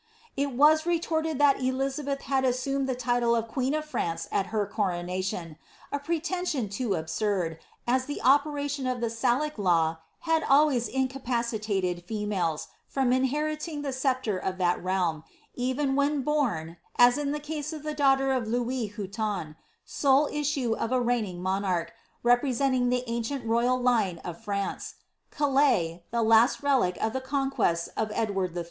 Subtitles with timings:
[0.35, 4.65] ]t was retorted that Eliiabelli had assumed the title of qaeen of Franca at her
[4.65, 5.57] coronation—
[5.91, 13.13] a pretension too absurd, as Ihe operation uf the Sdic law'had always ineapacilalcd feroalee, from
[13.13, 17.93] inheriting the sceptre of that lealm, even when bom (as in the case of the
[17.93, 19.55] daughter of Lonis Hutin)
[20.03, 21.93] iola issue of a reigning monarch,
[22.23, 24.95] representing the ancient royal line of Prance.
[25.29, 28.59] Calais, the lasi relic of the conquests of Edward III.